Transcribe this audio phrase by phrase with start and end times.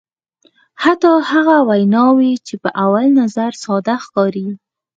[0.83, 4.47] حتی هغه ویناوی چې په اول نظر ساده ښکاري.